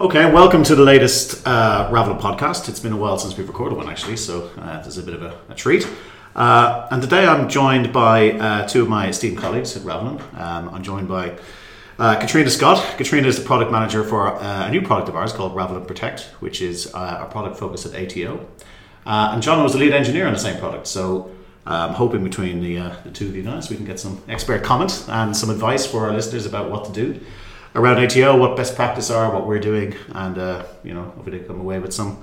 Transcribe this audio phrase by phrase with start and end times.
[0.00, 2.68] Okay, welcome to the latest uh, Ravelin podcast.
[2.68, 5.24] It's been a while since we've recorded one, actually, so uh, there's a bit of
[5.24, 5.88] a, a treat.
[6.36, 10.20] Uh, and today I'm joined by uh, two of my esteemed colleagues at Ravelin.
[10.38, 11.36] Um, I'm joined by
[11.98, 12.96] uh, Katrina Scott.
[12.96, 16.26] Katrina is the product manager for uh, a new product of ours called Ravelin Protect,
[16.38, 18.46] which is uh, a product focused at ATO.
[19.04, 21.32] And John was the lead engineer on the same product, so
[21.66, 25.06] I'm hoping between the, the two of you guys we can get some expert comment
[25.08, 27.20] and some advice for our listeners about what to do
[27.74, 31.44] around ATO, what best practice are, what we're doing, and uh, you know, hopefully they
[31.44, 32.20] come away with some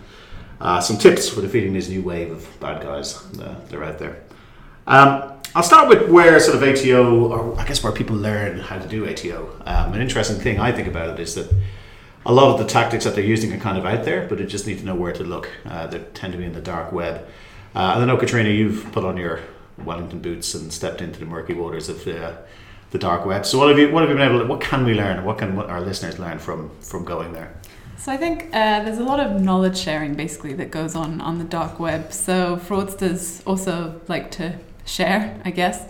[0.60, 4.24] uh, some tips for defeating this new wave of bad guys that are out there.
[4.88, 8.78] Um, I'll start with where sort of ATO, or I guess where people learn how
[8.78, 9.62] to do ATO.
[9.66, 11.50] Um, an interesting thing I think about it is that
[12.26, 14.46] a lot of the tactics that they're using are kind of out there, but you
[14.46, 15.50] just need to know where to look.
[15.66, 17.26] Uh, they tend to be in the dark web.
[17.74, 19.42] Uh, and I know, Katrina, you've put on your
[19.78, 22.38] Wellington boots and stepped into the murky waters of the,
[22.96, 23.46] the dark web.
[23.46, 24.40] So, what have you what have you been able?
[24.40, 25.24] To, what can we learn?
[25.26, 27.50] What can our listeners learn from from going there?
[27.98, 31.40] So I think uh, there's a lot of knowledge sharing basically that goes on on
[31.40, 32.14] the dark web.
[32.14, 35.82] So fraudsters also like to share, I guess,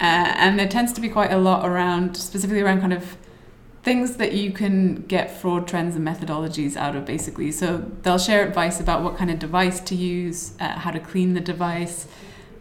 [0.00, 3.16] uh, and there tends to be quite a lot around, specifically around kind of
[3.84, 7.52] things that you can get fraud trends and methodologies out of basically.
[7.52, 11.34] So they'll share advice about what kind of device to use, uh, how to clean
[11.34, 12.06] the device.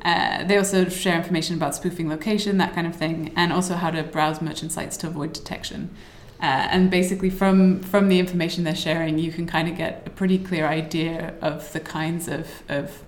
[0.03, 3.91] Uh, they also share information about spoofing location, that kind of thing, and also how
[3.91, 5.89] to browse merchant sites to avoid detection.
[6.41, 10.09] Uh, and basically, from from the information they're sharing, you can kind of get a
[10.09, 13.03] pretty clear idea of the kinds of, of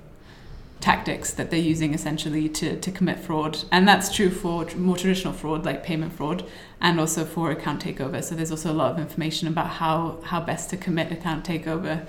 [0.84, 3.58] tactics that they're using essentially to, to commit fraud.
[3.72, 6.44] And that's true for more traditional fraud, like payment fraud,
[6.82, 8.22] and also for account takeover.
[8.22, 12.06] So there's also a lot of information about how, how best to commit account takeover.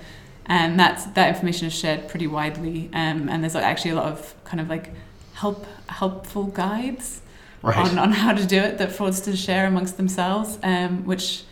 [0.47, 2.89] And that's, that information is shared pretty widely.
[2.93, 4.91] Um, and there's actually a lot of kind of like
[5.33, 7.21] help helpful guides
[7.61, 7.77] Right.
[7.77, 11.43] on, on how to do it that fraudsters share amongst themselves, um, which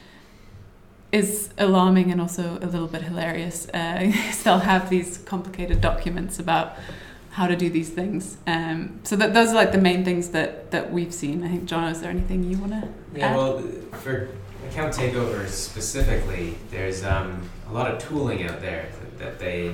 [1.12, 3.68] is alarming and also a little bit hilarious.
[3.74, 4.12] Uh,
[4.44, 6.78] they'll have these complicated documents about
[7.32, 8.38] how to do these things.
[8.46, 11.44] Um, so that those are like the main things that, that we've seen.
[11.44, 13.36] I think John, is there anything you want to Yeah, add?
[13.36, 13.60] well,
[14.02, 14.30] for
[14.70, 19.70] account takeovers specifically, there's um, a lot of tooling out there that, that they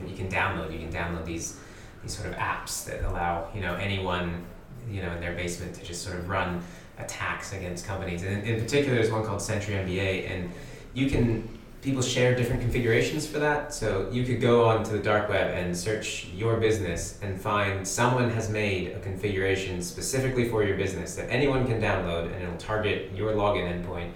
[0.00, 0.72] that you can download.
[0.72, 1.58] You can download these
[2.02, 4.44] these sort of apps that allow you know anyone
[4.90, 6.62] you know in their basement to just sort of run
[6.98, 8.22] attacks against companies.
[8.22, 10.50] And in, in particular, there's one called Sentry MBA, and
[10.94, 11.48] you can
[11.84, 13.74] people share different configurations for that.
[13.74, 18.30] So you could go onto the dark web and search your business and find someone
[18.30, 23.12] has made a configuration specifically for your business that anyone can download and it'll target
[23.14, 24.12] your login endpoint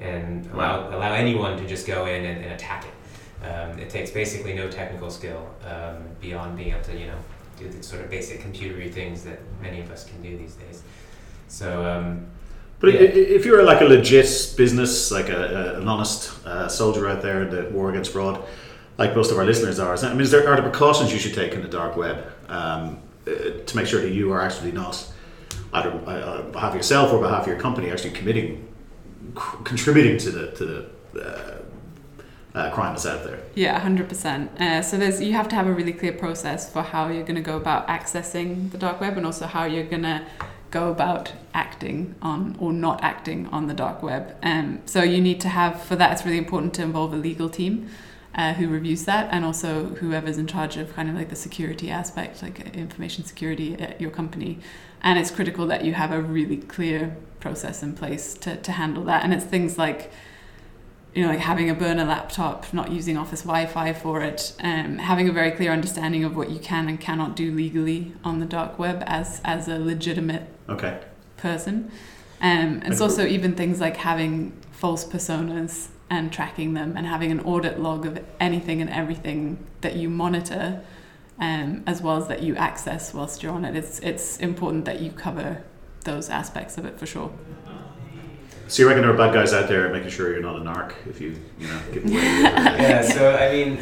[0.00, 3.46] and allow, allow anyone to just go in and, and attack it.
[3.46, 7.18] Um, it takes basically no technical skill um, beyond being able to, you know,
[7.58, 10.82] do the sort of basic computery things that many of us can do these days.
[11.48, 12.26] So, um,
[12.80, 13.00] But Yeah.
[13.00, 17.42] if you're like a legit business, like a, a, an honest uh, soldier out there
[17.42, 18.42] in the war against fraud,
[18.96, 21.34] like most of our listeners are, I mean, is there, are there precautions you should
[21.34, 23.30] take in the dark web um, uh,
[23.66, 25.06] to make sure that you are actually not,
[25.72, 28.66] either uh, on behalf of yourself or behalf of your company, actually committing,
[29.36, 30.86] c- contributing to the to the
[31.22, 33.40] uh, uh, crime that's out there?
[33.54, 34.50] Yeah, hundred percent.
[34.60, 37.36] Uh, so there's you have to have a really clear process for how you're going
[37.36, 40.22] to go about accessing the dark web, and also how you're going to
[40.70, 44.36] go about acting on or not acting on the dark web.
[44.42, 46.12] Um, so you need to have for that.
[46.12, 47.88] It's really important to involve a legal team.
[48.32, 51.90] Uh, who reviews that and also whoever's in charge of kind of like the security
[51.90, 54.60] aspect like information security at your company
[55.02, 59.04] and it's critical that you have a really clear process in place to, to handle
[59.04, 60.10] that and it's things like
[61.14, 65.28] you know, like having a burner laptop, not using office Wi-Fi for it, um, having
[65.28, 68.78] a very clear understanding of what you can and cannot do legally on the dark
[68.78, 71.00] web as as a legitimate Okay.
[71.36, 71.90] person.
[72.40, 77.40] Um, it's also even things like having false personas and tracking them and having an
[77.40, 80.80] audit log of anything and everything that you monitor,
[81.40, 83.74] um, as well as that you access whilst you're on it.
[83.74, 85.64] It's it's important that you cover
[86.04, 87.32] those aspects of it for sure.
[88.68, 90.94] So you reckon there are bad guys out there making sure you're not a narc
[91.08, 92.14] if you, you know, give away.
[92.14, 93.80] yeah, so I mean,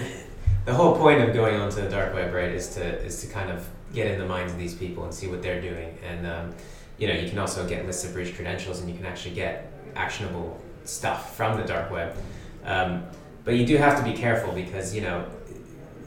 [0.64, 3.50] the whole point of going onto the dark web, right, is to is to kind
[3.50, 6.54] of get in the minds of these people and see what they're doing, and um,
[6.96, 9.72] you know, you can also get lists of breach credentials, and you can actually get
[9.94, 12.16] actionable stuff from the dark web.
[12.64, 13.04] Um,
[13.44, 15.28] but you do have to be careful because you know.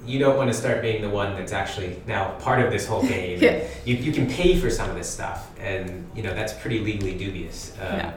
[0.05, 3.03] You don't want to start being the one that's actually now part of this whole
[3.03, 3.39] game.
[3.41, 3.63] Yeah.
[3.85, 7.15] You, you can pay for some of this stuff, and you know that's pretty legally
[7.17, 7.73] dubious.
[7.79, 8.13] Um, Yeah.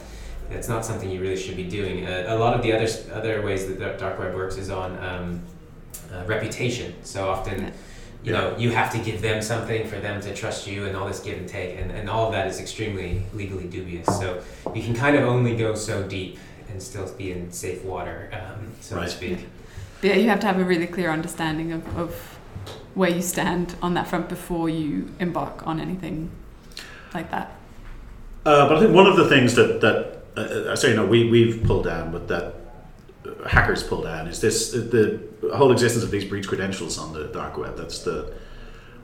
[0.50, 2.06] It's not something you really should be doing.
[2.06, 4.90] Uh, a lot of the other other ways that the dark web works is on
[5.02, 5.42] um,
[6.12, 6.94] uh, reputation.
[7.02, 7.70] So often, Yeah.
[8.22, 11.06] you know, you have to give them something for them to trust you, and all
[11.06, 14.06] this give and take, and, and all of that is extremely legally dubious.
[14.18, 14.42] So
[14.74, 16.38] you can kind of only go so deep
[16.70, 19.04] and still be in safe water, um, so Right.
[19.04, 19.38] to speak.
[20.04, 22.38] Yeah, you have to have a really clear understanding of, of
[22.94, 26.30] where you stand on that front before you embark on anything
[27.14, 27.56] like that.
[28.44, 31.06] Uh, but I think one of the things that that uh, I say, you know,
[31.06, 32.54] we we've pulled down, but that
[33.24, 35.22] uh, hackers pull down is this the
[35.54, 37.78] whole existence of these breach credentials on the dark web.
[37.78, 38.34] That's the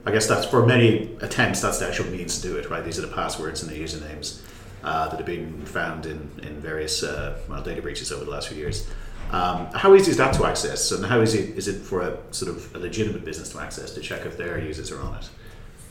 [0.05, 1.63] I guess that's for many attempts.
[1.63, 2.85] That's the actual means to do it, right?
[2.85, 4.43] These are the passwords and the usernames
[4.85, 8.49] uh, that have been found in in various uh, well, data breaches over the last
[8.49, 8.87] few years.
[9.33, 12.51] Um, how easy is that to access, and how easy is it for a sort
[12.51, 15.29] of a legitimate business to access to check if their users are on it?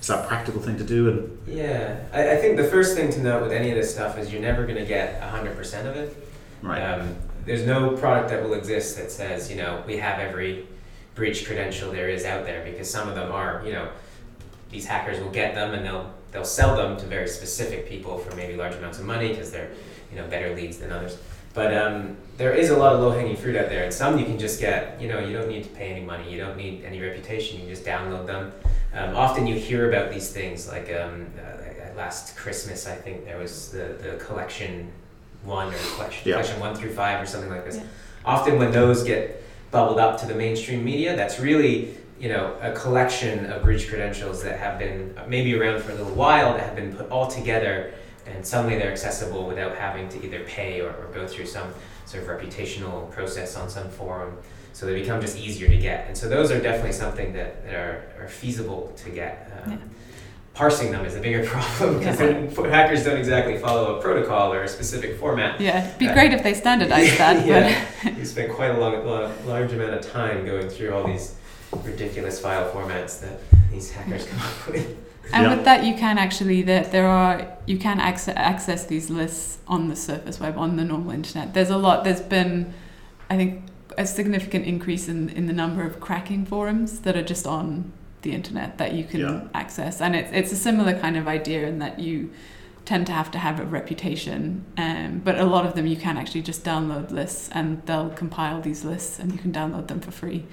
[0.01, 1.09] Is that a practical thing to do?
[1.09, 4.17] And Yeah, I, I think the first thing to note with any of this stuff
[4.17, 6.27] is you're never going to get 100% of it.
[6.61, 7.15] right, Um,
[7.45, 10.67] there's no product that will exist that says, you know, we have every
[11.15, 13.89] breach credential there is out there because some of them are, you know,
[14.69, 18.35] these hackers will get them and they'll they'll sell them to very specific people for
[18.35, 19.71] maybe large amounts of money because they're,
[20.11, 21.17] you know, better leads than others.
[21.53, 24.25] But um, there is a lot of low hanging fruit out there, and some you
[24.25, 25.01] can just get.
[25.01, 26.31] You know, you don't need to pay any money.
[26.31, 27.57] You don't need any reputation.
[27.59, 28.51] You can just download them.
[28.93, 31.59] Um, often you hear about these things like um, uh,
[31.99, 34.89] last Christmas, I think there was the, the collection
[35.43, 36.35] one or collection, Yeah.
[36.35, 37.75] collection one through five or something like this.
[37.75, 37.83] Yeah.
[38.25, 42.71] Often when those get bubbled up to the mainstream media, that's really you know a
[42.73, 46.75] collection of breach credentials that have been maybe around for a little while that have
[46.75, 47.93] been put all together
[48.35, 51.73] and suddenly they're accessible without having to either pay or, or go through some
[52.05, 54.37] sort of reputational process on some forum
[54.73, 57.73] so they become just easier to get and so those are definitely something that, that
[57.75, 59.77] are, are feasible to get um, Yeah.
[60.53, 62.67] parsing them is a bigger problem because Yeah.
[62.69, 66.33] hackers don't exactly follow a protocol or a specific format Yeah, it'd be Uh, great
[66.33, 68.17] if they standardized that, yeah.
[68.17, 71.35] you spend quite a long, lo- large amount of time going through all these
[71.83, 73.39] ridiculous file formats that
[73.71, 74.97] these hackers come up with
[75.33, 75.55] and Yeah.
[75.55, 79.87] with that you can actually there there are you can access access these lists on
[79.89, 81.53] the surface web on the normal internet.
[81.53, 82.03] There's a lot.
[82.03, 82.73] There's been,
[83.29, 83.63] I think,
[83.97, 87.91] a significant increase in in the number of cracking forums that are just on
[88.21, 89.41] the internet that you can Yeah.
[89.53, 92.31] access, and it's it's a similar kind of idea in that you
[92.85, 96.17] tend to have to have a reputation, um, but a lot of them you can
[96.17, 100.09] actually just download lists and they'll compile these lists and you can download them for
[100.11, 100.45] free.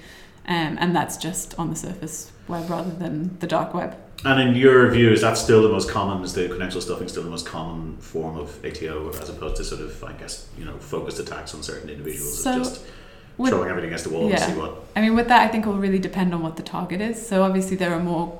[0.47, 3.95] Um, and that's just on the surface web rather than the dark web.
[4.25, 6.23] And in your view, is that still the most common?
[6.23, 9.81] Is the credential stuffing still the most common form of ATO, as opposed to sort
[9.81, 12.41] of, I guess, you know, focused attacks on certain individuals?
[12.43, 12.83] So, just
[13.37, 14.43] With, throwing everything against the wall yeah.
[14.43, 14.83] and see what.
[14.95, 17.27] I mean, with that, I think it will really depend on what the target is.
[17.27, 18.39] So obviously, there are more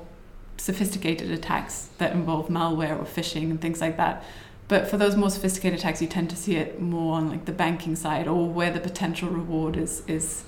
[0.56, 4.24] sophisticated attacks that involve malware or phishing and things like that.
[4.66, 7.52] But for those more sophisticated attacks, you tend to see it more on like the
[7.52, 10.44] banking side or where the potential reward is is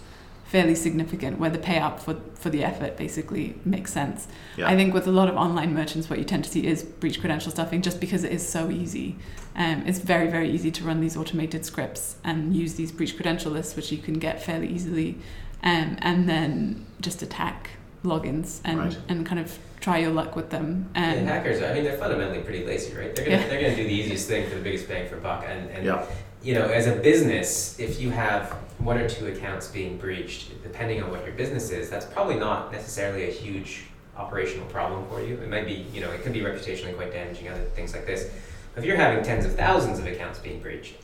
[0.50, 4.26] fairly significant, where the payout for for the effort basically makes sense.
[4.56, 4.68] Yeah.
[4.68, 7.20] I think with a lot of online merchants, what you tend to see is breach
[7.20, 9.16] credential stuffing, just because it is so easy.
[9.54, 13.52] Um, it's very very easy to run these automated scripts and use these breach credential
[13.52, 15.18] lists, which you can get fairly easily,
[15.62, 17.70] um, and then just attack
[18.04, 18.98] logins and Right.
[19.08, 20.88] and kind of try your luck with them.
[20.96, 23.48] Um, and hackers I mean they're fundamentally pretty lazy right they're gonna, Yeah.
[23.48, 26.04] they're gonna do the easiest thing for the biggest bang for buck and, and Yeah.
[26.42, 31.02] You know, as a business, if you have one or two accounts being breached, depending
[31.02, 33.84] on what your business is, that's probably not necessarily a huge
[34.16, 35.34] operational problem for you.
[35.34, 38.30] It might be, you know, it could be reputationally quite damaging, other things like this.
[38.76, 40.94] If you're having tens of thousands of accounts being breached,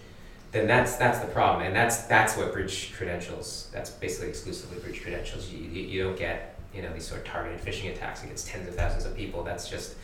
[0.53, 3.69] then that's that's the problem, and that's that's what breach credentials.
[3.73, 5.51] That's basically exclusively breach credentials.
[5.53, 8.69] You, you, you don't get you know these sort of targeted phishing attacks against tens
[8.69, 9.43] of thousands of people.
[9.43, 9.97] That's just,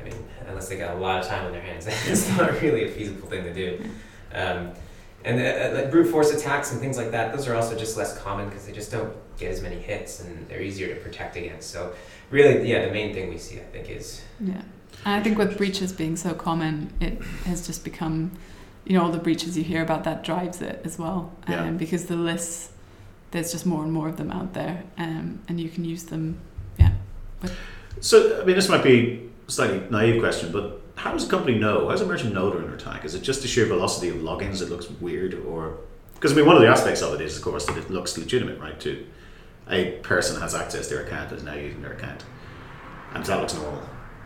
[0.00, 0.14] I mean,
[0.46, 3.28] unless they got a lot of time on their hands, it's not really a feasible
[3.28, 3.82] thing to do.
[4.32, 4.72] Um,
[5.24, 7.96] and uh, uh, like brute force attacks and things like that, those are also just
[7.96, 11.36] less common because they just don't get as many hits and they're easier to protect
[11.36, 11.70] against.
[11.70, 11.92] So,
[12.30, 14.62] really, yeah, the main thing we see, I think, is Yeah.
[15.04, 18.32] And I think with breaches being so common, it has just become,
[18.84, 21.32] you know, all the breaches you hear about that drives it as well.
[21.46, 21.70] Um, Yeah.
[21.70, 22.70] Because the lists,
[23.30, 26.38] there's just more and more of them out there, um, and you can use them.
[26.78, 26.92] Yeah.
[28.00, 31.58] So, I mean, this might be a slightly naive question, but how does a company
[31.58, 31.86] know?
[31.86, 33.06] How does a merchant know they're under attack?
[33.06, 35.78] Is it just the sheer velocity of logins that looks weird, or
[36.14, 38.18] because I mean, one of the aspects of it is, of course, that it looks
[38.18, 38.78] legitimate, right?
[38.80, 39.06] To
[39.70, 42.22] a person has access to their account is now using their account,
[43.14, 43.82] and that looks normal.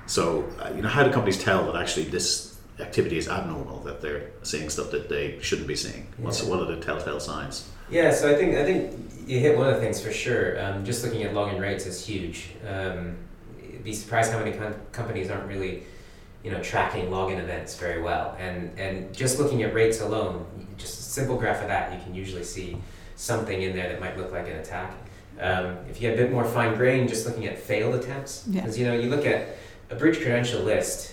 [0.07, 4.01] So, uh, you know, how do companies tell that actually this activity is abnormal, that
[4.03, 6.09] they're seeing stuff that they shouldn't be seeing?
[6.19, 6.51] What's Yeah.
[6.51, 7.69] what are the telltale signs?
[7.89, 8.93] Yeah, so I think I think
[9.29, 10.61] you hit one of the things for sure.
[10.61, 12.49] Um, just looking at login rates is huge.
[12.69, 13.15] Um,
[13.63, 15.85] you'd be surprised how many com- companies aren't really,
[16.45, 18.37] you know, tracking login events very well.
[18.39, 20.45] And and just looking at rates alone,
[20.77, 22.77] just a simple graph of that, you can usually see
[23.17, 24.93] something in there that might look like an attack.
[25.41, 28.61] Um, if you get a bit more fine grain, just looking at failed attempts, Yeah.
[28.61, 29.57] because you know you look at
[29.91, 31.13] a breach credential list.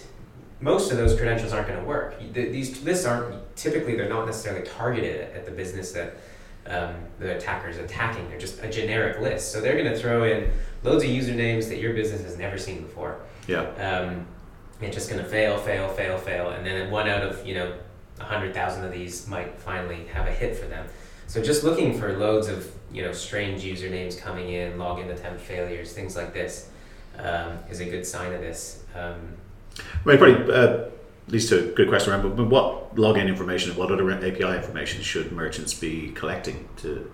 [0.60, 2.14] most of those credentials aren't going to work.
[2.34, 6.14] These lists aren't typically they're not necessarily targeted at, at the business that
[6.68, 8.30] um, the attacker's are attacking.
[8.30, 9.52] They're just a generic list.
[9.52, 10.52] So they're going to throw in
[10.84, 13.18] loads of usernames that your business has never seen before.
[13.48, 13.62] Yeah.
[13.88, 14.28] Um,
[14.82, 17.74] it's just going to fail, fail, fail, fail, and then one out of you know
[18.20, 20.86] a hundred thousand of these might finally have a hit for them.
[21.28, 25.94] So just looking for loads of you know strange usernames coming in, login attempt failures,
[25.94, 26.70] things like this,
[27.18, 28.84] um, is a good sign of this.
[28.96, 29.38] Um,
[30.04, 30.90] Well, probably uh,
[31.28, 35.32] leads to a good question around, but what login information, what other API information should
[35.32, 37.10] merchants be collecting to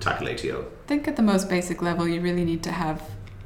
[0.00, 0.62] tackle ATO?
[0.62, 3.02] I think at the most basic level, you really need to have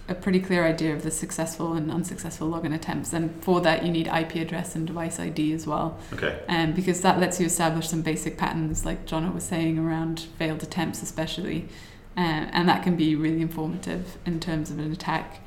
[0.09, 3.91] a pretty clear idea of the successful and unsuccessful login attempts, and for that, you
[3.91, 6.39] need IP address and device ID as well, Okay.
[6.49, 10.63] um, because that lets you establish some basic patterns, like Jono was saying, around failed
[10.63, 11.69] attempts, especially,
[12.17, 15.41] uh, and that can be really informative in terms of an attack.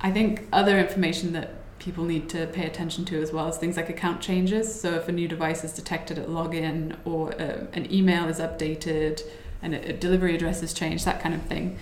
[0.00, 3.76] I think other information that people need to pay attention to as well as things
[3.76, 4.80] like account changes.
[4.80, 9.22] So if a new device is detected at login or uh, an email is updated
[9.62, 11.76] and a delivery address is changed, that kind of thing,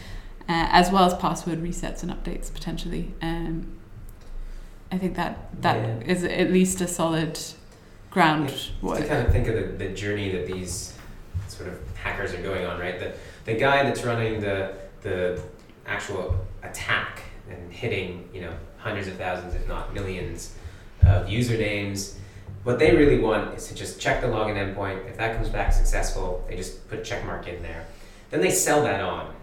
[0.48, 3.12] uh, as well as password resets and updates potentially.
[3.22, 3.78] Um,
[4.92, 6.28] I think that that is Yeah.
[6.30, 7.38] at least a solid
[8.10, 8.48] ground.
[8.50, 10.96] to kind of think of the, the journey that these
[11.48, 12.98] sort of hackers are going on, right?
[12.98, 13.12] The,
[13.44, 15.40] the guy that's running the, the
[15.86, 20.54] actual attack and hitting, you know, hundreds of thousands, if not millions
[21.02, 22.14] of usernames,
[22.62, 25.06] what they really want is to just check the login endpoint.
[25.08, 27.84] If that comes back successful, they just put a check mark in there.
[28.30, 29.33] Then they sell that on.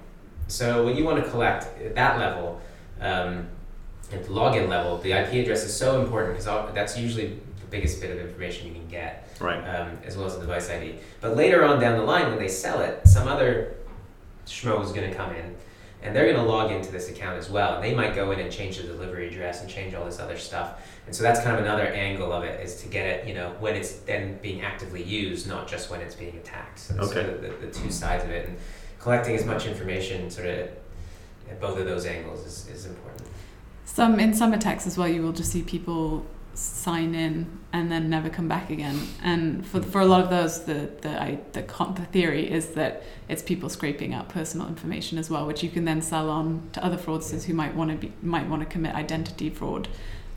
[0.52, 2.60] So what you want to collect at that level,
[3.00, 3.48] um,
[4.12, 8.02] at the login level, the IP address is so important because that's usually the biggest
[8.02, 9.60] bit of information you can get Right.
[9.64, 10.96] um, as well as the device ID.
[11.22, 13.76] But later on down the line, when they sell it, some other
[14.46, 15.56] schmo is going to come in,
[16.04, 17.76] and they're going to log into this account as well.
[17.76, 20.38] And they might go in and change the delivery address and change all this other
[20.38, 20.82] stuff.
[21.08, 23.56] And so that's kind of another angle of it is to get it, you know,
[23.62, 26.80] when it's then being actively used, not just when it's being attacked.
[26.80, 27.22] So that's Okay.
[27.32, 28.58] of the, the two sides of it, and
[29.02, 30.70] collecting as much information sort of
[31.50, 33.28] at both of those angles is, is important.
[33.86, 38.10] Some in some attacks as well, you will just see people sign in and then
[38.10, 39.00] never come back again.
[39.24, 43.04] And for for a lot of those, the the I, the, the theory is that
[43.28, 46.84] it's people scraping out personal information as well, which you can then sell on to
[46.84, 49.88] other fraudsters who might want to be might want to commit identity fraud.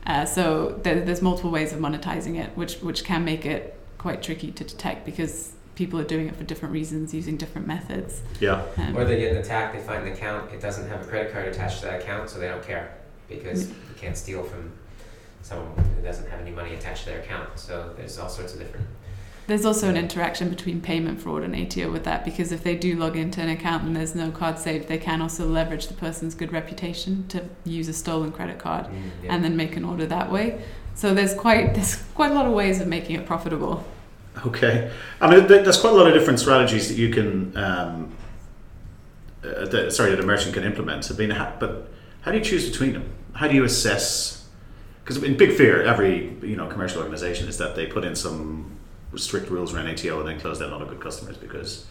[0.05, 4.21] Uh, so there, there's multiple ways of monetizing it, which which can make it quite
[4.21, 8.21] tricky to detect because people are doing it for different reasons, using different methods.
[8.39, 8.63] Yeah.
[8.77, 11.31] Um, Or they get an attack, they find an account, it doesn't have a credit
[11.31, 12.95] card attached to that account, so they don't care
[13.27, 14.71] because you can't steal from
[15.41, 17.49] someone who doesn't have any money attached to their account.
[17.59, 18.87] So there's all sorts of different.
[19.47, 22.95] There's also an interaction between payment fraud and ATO with that because if they do
[22.95, 26.33] log into an account and there's no card saved, they can also leverage the person's
[26.33, 28.87] good reputation to use a stolen credit card
[29.21, 29.33] yeah.
[29.33, 30.63] and then make an order that way.
[30.95, 33.85] So there's quite there's quite a lot of ways of making it profitable.
[34.45, 34.91] Okay.
[35.21, 38.15] I mean, there's quite a lot of different strategies that you can, um,
[39.43, 41.09] uh, that, sorry, that a merchant can implement.
[41.11, 43.09] I mean, ha- but how do you choose between them?
[43.33, 44.47] How do you assess?
[45.03, 48.77] Because in big fear, every you know commercial organization is that they put in some
[49.15, 51.85] strict rules around ATO and then close down a lot of good customers because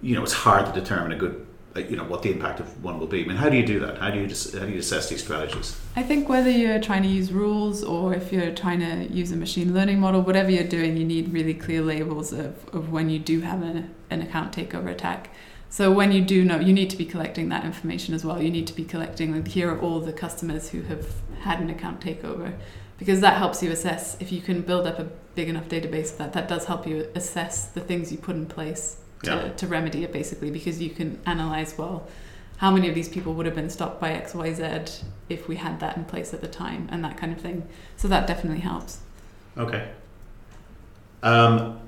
[0.00, 2.84] you know it's hard to determine a good Uh, you know what the impact of
[2.84, 3.24] one will be.
[3.24, 3.98] I mean, how do you do that?
[3.98, 5.76] How do you dis- how do you assess these strategies?
[5.96, 9.36] I think whether you're trying to use rules or if you're trying to use a
[9.36, 13.18] machine learning model, whatever you're doing, you need really clear labels of, of when you
[13.18, 15.30] do have an, an account takeover attack.
[15.68, 18.40] So when you do know, you need to be collecting that information as well.
[18.40, 21.08] You need to be collecting, like, here are all the customers who have
[21.40, 22.54] had an account takeover,
[22.96, 24.16] because that helps you assess.
[24.20, 27.66] If you can build up a big enough database that, that does help you assess
[27.66, 29.48] the things you put in place to, Yeah.
[29.50, 32.06] to remedy it, basically, because you can analyze, well,
[32.58, 35.96] how many of these people would have been stopped by XYZ if we had that
[35.96, 37.66] in place at the time, and that kind of thing.
[37.96, 38.98] So that definitely helps.
[39.58, 39.88] Okay.
[41.22, 41.80] Um,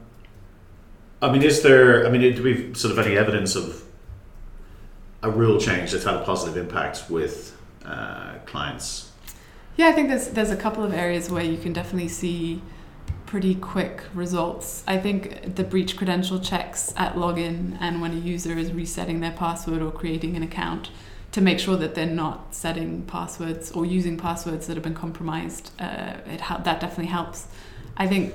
[1.23, 2.07] I mean, is there?
[2.07, 3.83] I mean, do we sort of any evidence of
[5.23, 9.11] a rule change that's had a positive impact with uh, clients?
[9.77, 12.63] Yeah, I think there's there's a couple of areas where you can definitely see
[13.27, 14.85] pretty quick results.
[14.87, 19.33] I think the breach credential checks at login and when a user is resetting their
[19.33, 20.91] password or creating an account
[21.33, 25.71] to make sure that they're not setting passwords or using passwords that have been compromised.
[25.79, 27.49] Uh, it hel- that definitely helps.
[27.97, 28.33] I think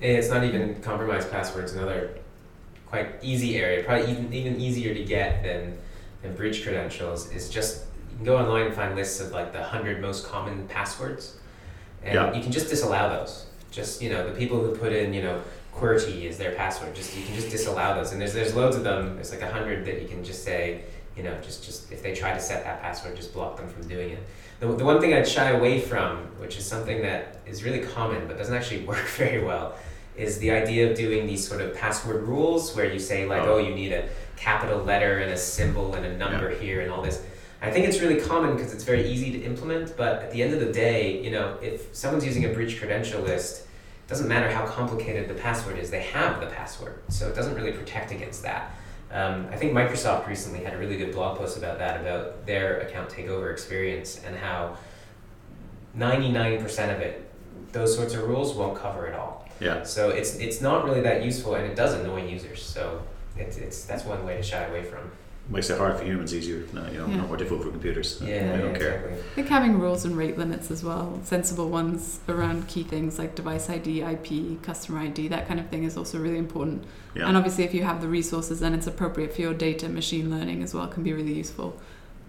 [0.00, 1.72] And it's not even compromised passwords.
[1.74, 2.14] Another
[2.86, 5.76] quite easy area, probably even even easier to get than
[6.22, 9.62] than breach credentials is just you can go online and find lists of like the
[9.62, 11.36] hundred most common passwords,
[12.04, 12.32] and Yeah.
[12.34, 13.46] you can just disallow those.
[13.70, 15.42] Just you know the people who put in you know
[15.74, 16.94] QWERTY is their password.
[16.94, 19.14] Just you can just disallow those, and there's there's loads of them.
[19.14, 20.84] There's like a hundred that you can just say
[21.16, 23.86] you know, just just if they try to set that password, just block them from
[23.88, 24.20] doing it.
[24.60, 28.26] The, the one thing I'd shy away from, which is something that is really common
[28.26, 29.74] but doesn't actually work very well,
[30.16, 33.54] is the idea of doing these sort of password rules where you say like, Oh.
[33.54, 37.02] oh, you need a capital letter and a symbol and a number here and all
[37.02, 37.22] this.
[37.62, 40.54] I think it's really common because it's very easy to implement, but at the end
[40.54, 44.50] of the day, you know, if someone's using a breach credential list, it doesn't matter
[44.50, 47.02] how complicated the password is, they have the password.
[47.08, 48.74] So it doesn't really protect against that.
[49.12, 52.80] Um, I think Microsoft recently had a really good blog post about that, about their
[52.80, 54.76] account takeover experience and how
[55.98, 56.64] 99%
[56.94, 57.30] of it,
[57.72, 59.48] those sorts of rules won't cover it all.
[59.60, 59.82] Yeah.
[59.82, 62.62] So it's it's not really that useful, and it does annoy users.
[62.62, 63.02] So
[63.36, 65.10] it's, it's that's one way to shy away from.
[65.50, 67.16] Makes it hard for humans, easier, you know, Yeah.
[67.16, 68.20] not more difficult for computers.
[68.24, 68.94] Yeah, they don't yeah, care.
[68.94, 69.12] exactly.
[69.12, 73.34] I think having rules and rate limits as well, sensible ones around key things like
[73.34, 76.84] device ID, IP, customer ID, that kind of thing is also really important.
[77.16, 77.26] Yeah.
[77.26, 80.62] And obviously, if you have the resources then it's appropriate for your data, machine learning
[80.62, 81.76] as well can be really useful.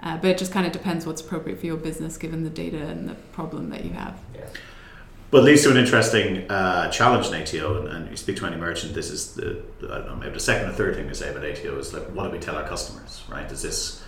[0.01, 2.77] Uh, but it just kind of depends what's appropriate for your business given the data
[2.87, 4.19] and the problem that you have.
[4.33, 4.45] Yeah.
[5.31, 8.57] But leads to an interesting uh, challenge in ATO, and, and you speak to any
[8.57, 8.93] merchant.
[8.93, 11.45] This is the I don't know maybe the second or third thing they say about
[11.45, 13.23] ATO is like, what do we tell our customers?
[13.29, 13.49] Right?
[13.49, 14.03] Is this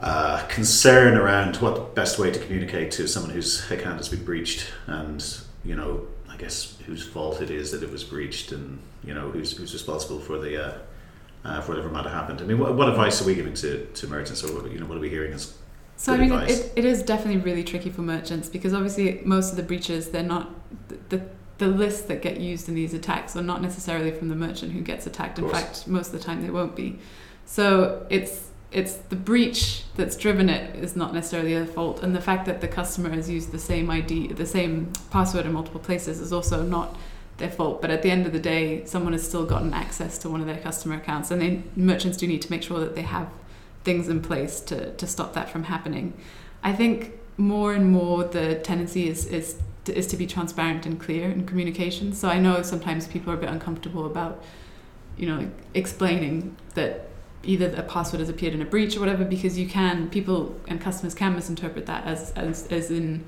[0.00, 4.24] uh, concern around what the best way to communicate to someone whose account has been
[4.24, 5.22] breached, and
[5.64, 9.30] you know, I guess whose fault it is that it was breached, and you know
[9.30, 10.78] who's who's responsible for the uh,
[11.44, 12.40] uh, for whatever might have happened.
[12.40, 14.96] I mean, what, what advice are we giving to, to merchants, or you know, what
[14.96, 15.54] are we hearing as
[16.00, 19.58] So I mean, it, it is definitely really tricky for merchants because obviously most of
[19.58, 20.48] the breaches they're not
[20.88, 21.22] the, the
[21.58, 24.80] the lists that get used in these attacks are not necessarily from the merchant who
[24.80, 25.38] gets attacked.
[25.38, 26.98] In fact, most of the time they won't be.
[27.44, 32.20] So it's it's the breach that's driven it is not necessarily their fault, and the
[32.22, 36.18] fact that the customer has used the same ID, the same password in multiple places
[36.18, 36.96] is also not
[37.36, 37.82] their fault.
[37.82, 40.46] But at the end of the day, someone has still gotten access to one of
[40.46, 43.28] their customer accounts, and they, merchants do need to make sure that they have
[43.84, 46.14] things in place to, to stop that from happening.
[46.62, 51.00] I think more and more the tendency is is to, is to be transparent and
[51.00, 52.12] clear in communication.
[52.12, 54.42] So I know sometimes people are a bit uncomfortable about,
[55.16, 57.08] you know, explaining that
[57.42, 60.78] either a password has appeared in a breach or whatever because you can people and
[60.78, 63.24] customers can misinterpret that as as, as in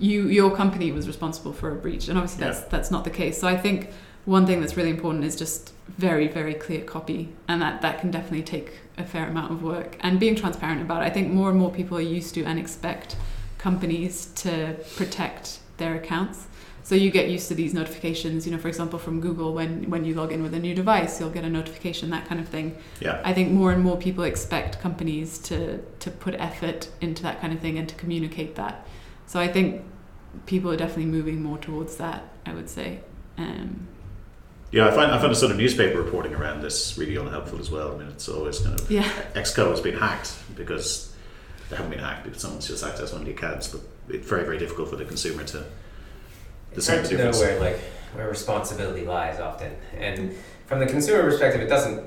[0.00, 3.38] you your company was responsible for a breach and obviously that's that's not the case.
[3.38, 3.90] So I think
[4.24, 8.10] one thing that's really important is just very very clear copy and that that can
[8.10, 11.06] definitely take a fair amount of work and being transparent about it.
[11.06, 13.16] I think more and more people are used to and expect
[13.58, 16.46] companies to protect their accounts.
[16.82, 20.04] So you get used to these notifications you know for example from google when when
[20.04, 22.76] you log in with a new device you'll get a notification that kind of thing.
[23.00, 23.22] Yeah.
[23.24, 27.52] I think more and more people expect companies to to put effort into that kind
[27.54, 28.86] of thing and to communicate that.
[29.26, 29.82] So i think
[30.46, 33.00] people are definitely moving more towards that i would say.
[33.38, 33.88] Um,
[34.74, 37.70] Yeah, I find I find the sort of newspaper reporting around this really unhelpful as
[37.70, 37.94] well.
[37.94, 41.14] I mean, it's always kind of yeah Xco has been hacked because
[41.70, 44.44] they haven't been hacked because someone's just accessed one of the accounts, but it's very
[44.44, 45.64] very difficult for the consumer to.
[46.72, 47.78] It's same hard to know where like
[48.14, 50.34] where responsibility lies often, and
[50.66, 52.02] from the consumer perspective, it doesn't.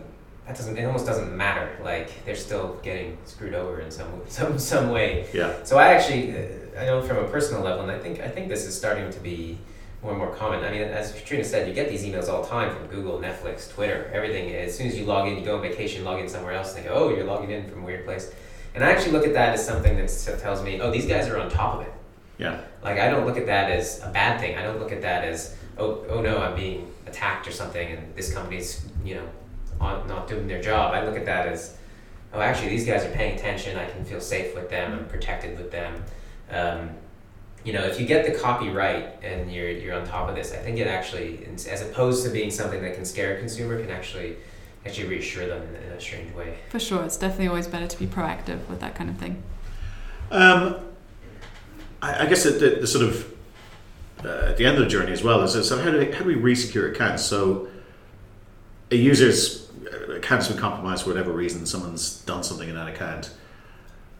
[0.45, 0.77] That doesn't.
[0.77, 1.69] It almost doesn't matter.
[1.82, 5.30] Like they're still getting screwed over in some some some way.
[5.34, 8.27] Yeah, So I actually, uh, I know from a personal level, and I think I
[8.27, 9.58] think this is starting to be
[10.01, 10.63] more and more common.
[10.63, 13.71] I mean, as Katrina said, you get these emails all the time from Google, Netflix,
[13.73, 14.53] Twitter, everything.
[14.53, 16.83] As soon as you log in, you go on vacation, log in somewhere else, and
[16.83, 18.31] they go, oh, you're logging in from a weird place.
[18.75, 21.39] And I actually look at that as something that tells me, oh, these guys are
[21.39, 21.93] on top of it.
[22.38, 24.55] yeah, Like I don't look at that as a bad thing.
[24.55, 28.15] I don't look at that as oh oh no I'm being attacked or something and
[28.15, 29.27] this company's you know
[29.79, 30.93] on, not doing their job.
[30.93, 31.75] I look at that as
[32.33, 33.77] oh actually these guys are paying attention.
[33.77, 34.93] I can feel safe with them.
[34.93, 36.03] I'm protected with them.
[36.51, 36.89] Um,
[37.67, 40.53] you know if you get the copy right and you're you're on top of this,
[40.53, 43.91] I think it actually as opposed to being something that can scare a consumer can
[43.91, 44.38] actually
[44.86, 46.58] actually reassure them in, in a strange way.
[46.69, 49.43] for sure it's definitely always better to be proactive with that kind of thing
[50.32, 50.77] Um,
[52.01, 53.34] I, I guess the, the, the sort of
[54.23, 56.23] uh, at the end of the journey as well is so how do we, how
[56.23, 57.23] do we resecure accounts?
[57.23, 57.67] So
[58.91, 61.65] a user's uh, account's been compromised for whatever reason.
[61.65, 63.32] Someone's done something in that account.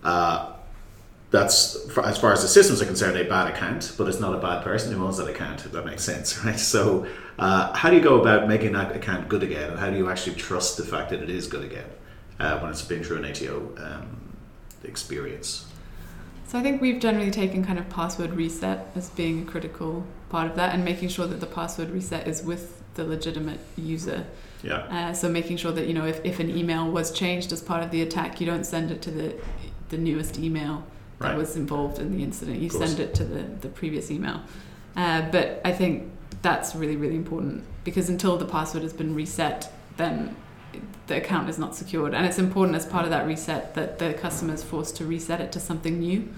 [0.04, 0.57] Uh,
[1.30, 4.34] that's for, as far as the systems are concerned, a bad account, but it's not
[4.34, 5.66] a bad person who owns that account.
[5.66, 6.60] If that makes sense, right?
[6.60, 7.06] So,
[7.38, 10.10] uh, how do you go about making that account good again, and how do you
[10.10, 11.90] actually trust the fact that it is good again
[12.40, 14.34] uh, when it's been through an ATO um,
[14.84, 15.66] experience?
[16.48, 20.50] So I think we've generally taken kind of password reset as being a critical part
[20.50, 24.26] of that and making sure that the password reset is with the legitimate user.
[24.64, 24.78] Yeah.
[24.90, 27.84] Uh, so making sure that, you know, if, if an email was changed as part
[27.84, 29.36] of the attack, you don't send it to the
[29.90, 30.84] the newest email
[31.20, 31.38] that Right.
[31.38, 32.60] was involved in the incident.
[32.60, 34.42] You send it to the, the previous email.
[34.96, 39.72] Uh, but I think that's really, really important because until the password has been reset,
[39.98, 40.36] then
[41.08, 42.14] the account is not secured.
[42.14, 45.42] And it's important as part of that reset that the customer is forced to reset
[45.42, 46.30] it to something new.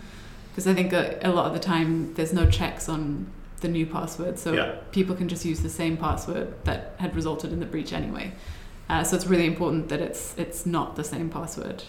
[0.51, 3.27] Because I think a, a lot of the time there's no checks on
[3.61, 4.75] the new password, so Yeah.
[4.91, 8.31] people can just use the same password that had resulted in the breach anyway.
[8.89, 11.83] Uh, so it's really important that it's it's not the same password.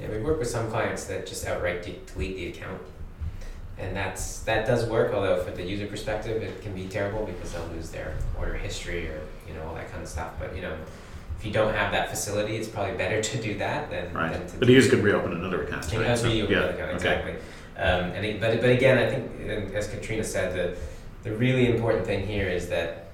[0.00, 2.80] Yeah, we work with some clients that just outright de- delete the account,
[3.78, 5.12] and that's that does work.
[5.14, 9.08] Although for the user perspective, it can be terrible because they'll lose their order history
[9.08, 10.32] or you know all that kind of stuff.
[10.38, 10.76] But you know,
[11.38, 14.32] if you don't have that facility, it's probably better to do that than Right.
[14.32, 15.88] than to But the user can reopen another account.
[15.88, 16.10] Can right?
[16.10, 16.58] you So, be yeah.
[16.58, 16.82] okay.
[16.82, 16.94] Okay.
[16.94, 17.32] exactly.
[17.78, 20.76] Um, and it, but but again, I think and as Katrina said, the
[21.30, 23.05] the really important thing here is that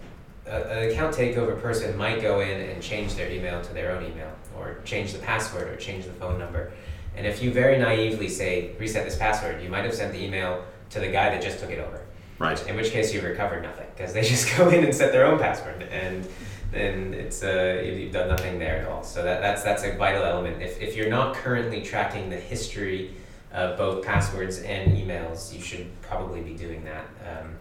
[0.46, 4.04] a, an account takeover person might go in and change their email to their own
[4.04, 6.72] email, or change the password, or change the phone number.
[7.16, 10.64] And if you very naively say reset this password, you might have sent the email
[10.90, 12.02] to the guy that just took it over.
[12.38, 12.66] Right.
[12.66, 15.38] In which case, you've recovered nothing because they just go in and set their own
[15.38, 16.26] password, and
[16.70, 19.04] then it's uh, you've done nothing there at all.
[19.04, 20.62] So that, that's that's a vital element.
[20.62, 23.14] If if you're not currently tracking the history
[23.52, 27.06] of both passwords and emails, you should probably be doing that.
[27.28, 27.54] Um,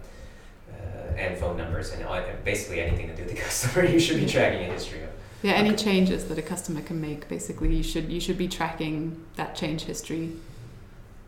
[1.16, 4.26] and phone numbers and all, basically anything to do with the customer, you should be
[4.26, 5.10] tracking a history of.
[5.42, 9.24] Yeah, any changes that a customer can make, basically, you should you should be tracking
[9.36, 10.32] that change history,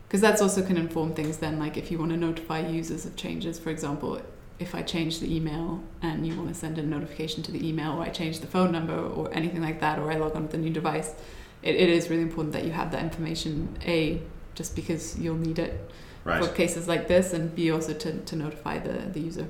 [0.07, 1.37] because that's also can inform things.
[1.37, 4.21] Then, like if you want to notify users of changes, for example,
[4.57, 7.91] if I change the email and you want to send a notification to the email,
[7.91, 10.53] or I change the phone number, or anything like that, or I log on with
[10.53, 11.13] a new device,
[11.61, 13.77] it, it is really important that you have that information.
[13.85, 14.21] A,
[14.53, 15.91] just because you'll need it
[16.23, 16.43] Right.
[16.43, 19.47] for cases like this, and B also to, to notify the, the user.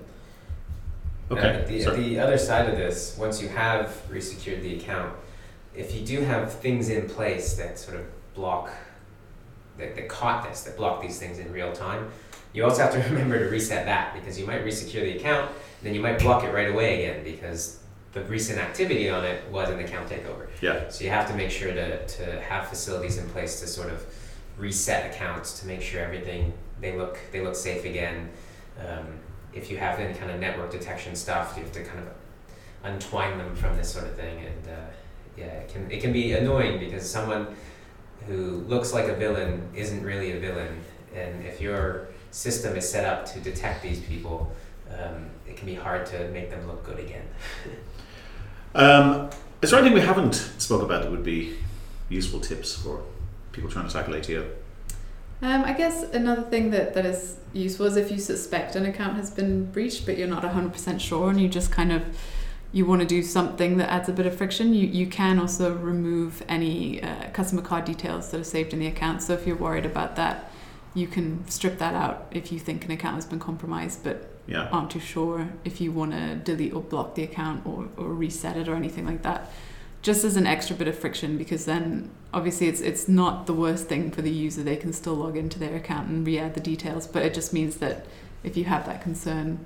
[1.31, 1.63] Okay.
[1.67, 5.13] The, the other side of this, once you have resecured the account,
[5.75, 8.69] if you do have things in place that sort of block,
[9.77, 12.09] that, that caught this, that block these things in real time,
[12.53, 15.51] you also have to remember to reset that because you might resecure the account,
[15.83, 17.79] then you might block it right away again because
[18.13, 20.47] the recent activity on it was an account takeover.
[20.61, 20.87] Yeah.
[20.89, 24.05] So you have to make sure to, to have facilities in place to sort of
[24.57, 28.29] reset accounts to make sure everything they look they look safe again.
[28.79, 29.05] Um,
[29.55, 32.07] if you have any kind of network detection stuff, you have to kind of
[32.83, 34.45] untwine them from this sort of thing.
[34.45, 34.85] And uh,
[35.37, 37.47] yeah, it can it can be annoying because someone
[38.27, 40.79] who looks like a villain isn't really a villain,
[41.15, 44.51] and if your system is set up to detect these people,
[44.91, 47.25] um, it can be hard to make them look good again.
[48.75, 49.29] Um,
[49.61, 51.55] is there anything we haven't spoke about that would be
[52.09, 53.01] useful tips for
[53.53, 54.45] people trying to tackle ATO?
[55.41, 59.15] Um, I guess another thing that, that is useful is if you suspect an account
[59.17, 62.03] has been breached, but you're not 100% sure and you just kind of
[62.71, 65.73] you want to do something that adds a bit of friction, you, you can also
[65.75, 69.21] remove any uh, customer card details that are saved in the account.
[69.21, 70.51] So if you're worried about that,
[70.93, 74.67] you can strip that out if you think an account has been compromised, but Yeah.
[74.71, 78.57] aren't too sure if you want to delete or block the account or, or reset
[78.57, 79.51] it or anything like that.
[80.05, 83.87] Just as an extra bit of friction, because then obviously it's it's not the worst
[83.87, 84.61] thing for the user.
[84.61, 87.77] They can still log into their account and re-add the details, but it just means
[87.77, 88.05] that
[88.43, 89.65] if you have that concern,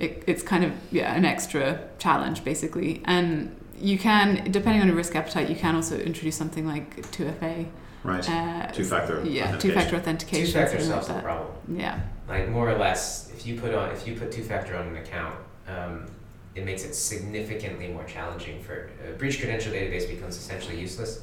[0.00, 3.02] it, it's kind of yeah an extra challenge basically.
[3.04, 7.66] And you can, depending on your risk appetite, you can also introduce something like 2FA.
[8.02, 8.30] Right.
[8.30, 9.60] Uh, Two-factor Yeah, authentication.
[9.60, 10.46] two-factor authentication.
[10.46, 11.24] Two-factor something solves like the that.
[11.24, 11.78] problem.
[11.78, 12.00] Yeah.
[12.28, 14.96] like more or less if you put on if you put two factor on an
[14.96, 15.36] account
[15.68, 16.06] um,
[16.54, 21.22] it makes it significantly more challenging for a breach credential database becomes essentially useless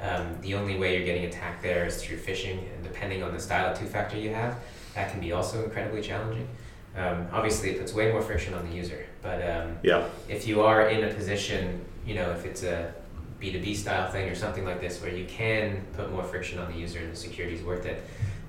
[0.00, 3.38] um, the only way you're getting attacked there is through phishing and depending on the
[3.40, 4.58] style of two factor you have
[4.94, 6.48] that can be also incredibly challenging
[6.96, 10.08] um, obviously it puts way more friction on the user but um, Yeah.
[10.28, 12.92] if you are in a position, you know, if it's a
[13.40, 16.76] B2B style thing or something like this where you can put more friction on the
[16.76, 18.02] user and the security is worth it,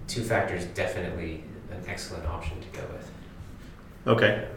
[0.07, 3.11] two factor is definitely an excellent option to go with.
[4.07, 4.47] Okay.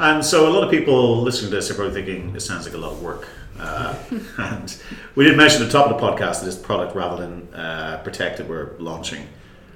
[0.00, 2.74] And so a lot of people listening to this are probably thinking it sounds like
[2.74, 3.28] a lot of work.
[3.58, 3.94] Uh,
[4.38, 4.76] and
[5.14, 8.48] we did mention at the top of the podcast that this product, Ravelin uh, protected,
[8.48, 9.28] we're launching.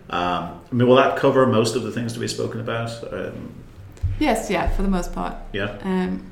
[0.08, 3.12] Um, I mean, will that cover most of the things to be spoken about?
[3.12, 3.52] Um,
[4.18, 5.34] Yes, yeah, for the most part.
[5.52, 5.76] yeah.
[5.82, 6.24] Um,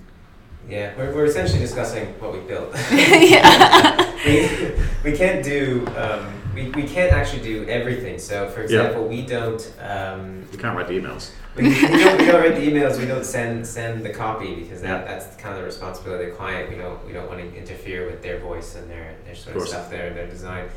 [0.68, 2.74] Yeah, we're, we're essentially discussing what we built.
[2.92, 4.14] yeah.
[4.24, 8.18] we, we can't do, um, we, we can't actually do everything.
[8.18, 9.72] So, for example, we don't.
[9.80, 11.30] Um, You can't write the emails.
[11.56, 12.98] we, we, don't, we don't write the emails.
[12.98, 15.18] We don't send send the copy because that, Yeah.
[15.18, 16.70] that's kind of the responsibility of the client.
[16.70, 19.62] We don't we don't want to interfere with their voice and their their sort Of
[19.62, 20.68] of, stuff there, and their design.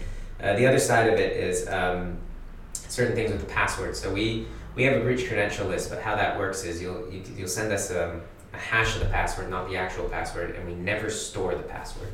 [0.42, 2.18] Uh, the other side of it is um,
[2.74, 3.96] certain things with the password.
[3.96, 7.22] So we we have a breach credential list, but how that works is you'll you,
[7.38, 8.22] you'll send us um,
[8.54, 12.10] a hash of the password, not the actual password, and we never store the password.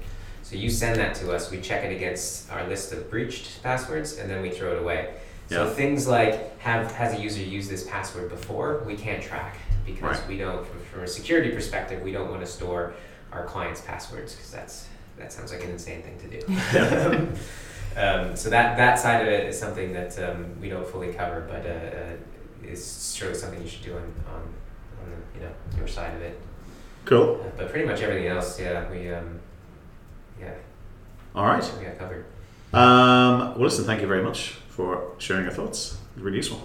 [0.51, 4.17] So you send that to us, we check it against our list of breached passwords,
[4.17, 5.13] and then we throw it away.
[5.47, 5.73] So yeah.
[5.73, 10.27] things like have has a user used this password before, we can't track because right.
[10.27, 12.93] we don't from, from, a security perspective, we don't want to store
[13.31, 14.87] our clients' passwords because that's
[15.17, 16.45] that sounds like an insane thing to do.
[18.01, 21.47] um, so that that side of it is something that um, we don't fully cover,
[21.49, 25.53] but uh, uh, is surely something you should do on, on, on the, you know
[25.77, 26.37] your side of it.
[27.05, 27.39] Cool.
[27.41, 29.13] Uh, but pretty much everything else, yeah, we.
[29.13, 29.39] Um,
[30.41, 30.53] yeah.
[31.35, 31.71] All right.
[31.81, 32.25] Yeah, covered.
[32.73, 35.97] Um, well, listen, thank you very much for sharing your thoughts.
[36.17, 36.61] Really useful.